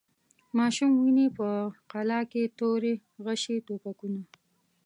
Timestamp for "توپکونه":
3.65-4.21